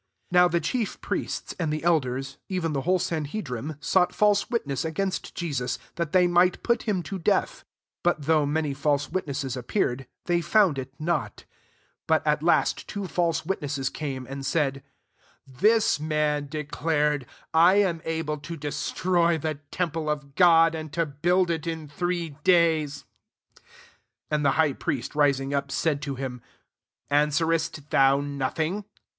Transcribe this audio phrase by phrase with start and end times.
[0.31, 4.83] 59 Now the chief priests, [and the eiders] even the whole sanhedrim sought false witness
[4.83, 7.65] against Jesus, that they might put him to death; 60
[8.01, 11.43] but [though many false witnesses appear^] they found tV not
[12.07, 14.83] But at last two false witnesses came, 61 and said,"
[15.61, 20.91] This roan declared, < I am able to destroy the tem ple of God, and
[20.93, 23.05] to build it in three days.*"
[23.55, 23.65] 62
[24.33, 26.41] And the high priest, rising up, said to him,
[27.11, 28.83] •*Answerest thou nothing?